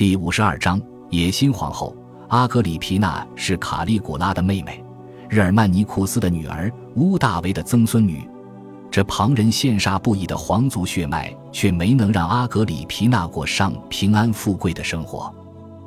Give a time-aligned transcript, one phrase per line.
[0.00, 0.80] 第五十二章
[1.10, 1.94] 野心皇后
[2.28, 4.82] 阿格里皮娜是卡利古拉的妹妹，
[5.28, 8.26] 日耳曼尼库斯的女儿，乌大维的曾孙女。
[8.90, 15.30] 这旁人羡煞不已的皇族血脉，却没能让阿格里皮娜过上平安富贵的生活。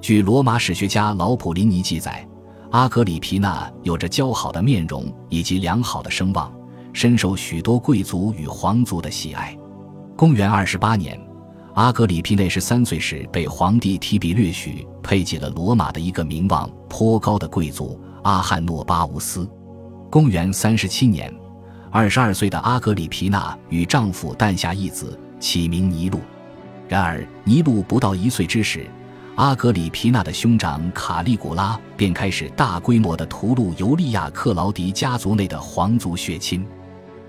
[0.00, 2.26] 据罗马史学家老普林尼记载，
[2.70, 6.50] 阿格里皮娜有着姣好的面容以及良好的声望，
[6.94, 9.54] 深受许多贵族与皇族的喜爱。
[10.16, 11.20] 公元二十八年，
[11.74, 19.48] 阿格里皮内十三岁时被皇帝提比略许配给了罗马的一个名望颇高的贵族阿汉诺巴乌斯。
[20.10, 21.32] 公元三十七年。
[21.90, 26.20] 二十二岁的阿格里皮娜与丈夫诞下一子，起名尼禄。
[26.86, 28.86] 然而，尼禄不到一岁之时，
[29.36, 36.62] 阿格里皮娜的兄长卡利古拉便开始大规模的屠戮尤利亚克劳迪家族内的皇族血亲。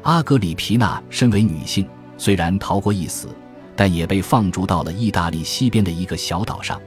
[0.03, 3.29] 阿格里皮娜身为女性，虽然逃过一死，
[3.79, 6.77] 但也被放逐到了意大利西边的一个小岛上，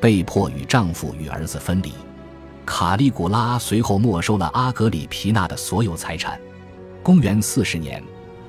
[0.00, 1.92] 被迫与丈夫与儿子分离。
[2.64, 6.40] 卡利古拉随后没收了阿格里皮娜的所有财产。
[7.02, 8.00] 公元四十年，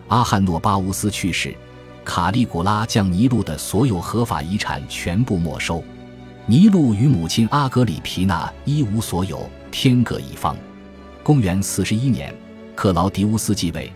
[0.10, 1.56] 阿汉诺巴乌斯去世，
[2.06, 5.84] 卡利古拉将尼禄的所有合法遗产全部没收。
[6.46, 10.56] 尼禄与母亲阿格里皮娜一无所有，天各一方。
[11.24, 12.32] 公元四十一年，
[12.76, 13.92] 克劳迪乌斯继位，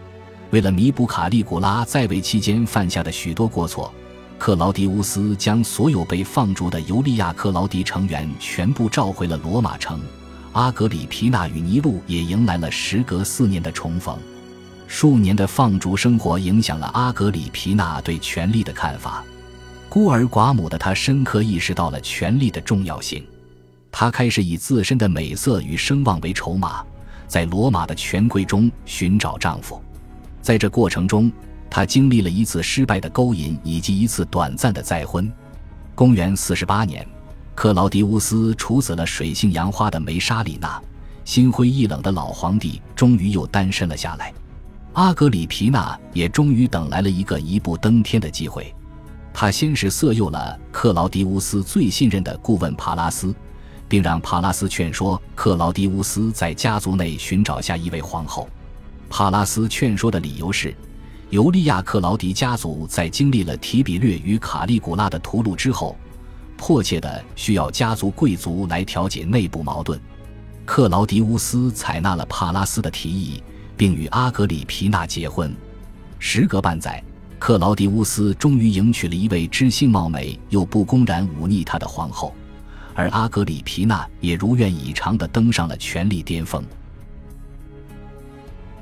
[0.52, 3.92] 为了弥补卡利古拉在位期间犯下的许多过错，
[4.38, 10.02] 克劳迪乌斯将所有被放逐的尤利亚克劳迪成员全部召回了罗马城。
[10.52, 14.18] 阿格里皮娜与尼禄也迎来了时隔四年的重逢。
[14.88, 19.24] 数年的放逐生活影响了阿格里皮娜对权力的看法。
[19.88, 23.26] 孤儿寡母的她深刻意识到了权力的重要性。
[23.90, 26.84] 她开始以自身的美色与声望为筹码，
[27.26, 29.82] 在罗马的权贵中寻找丈夫。
[30.42, 31.32] 在这过程中，
[31.70, 35.32] 他经历了一次失败的勾引以及一次短暂的再婚。
[35.94, 37.08] 公元四十八年，
[37.54, 40.82] 克劳迪乌斯处死了水性杨花的梅莎里娜，
[41.24, 44.34] 心灰意冷的老皇帝终于又单身了下来。
[44.94, 48.74] 阿格里皮娜也终于等来了一个一步登天的机会。
[49.34, 53.34] 他先是色诱了克劳迪乌斯最信任的顾问帕拉斯，
[53.88, 58.50] 并让帕拉斯劝说克劳迪乌斯在家族内寻找下一位皇后。
[59.12, 60.74] 帕拉斯劝说的理由是，
[61.30, 65.96] 尤利亚克劳迪家族在经历了提比略与卡利古拉的屠戮之后，
[66.58, 70.00] 迫切的需要家族贵族来调解内部矛盾。
[70.66, 73.44] 克劳迪乌斯采纳了帕拉斯的提议。
[73.82, 75.52] 并与阿格里皮娜结婚。
[76.20, 77.04] 时隔半载，
[77.40, 82.32] 克劳迪乌斯终于迎娶了一位知性貌美又不公然忤逆他的皇后，
[82.94, 86.64] 而阿格里皮娜也如愿以偿地登上了权力巅峰。